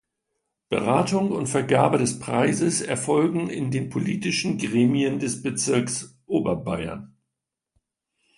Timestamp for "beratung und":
0.69-1.45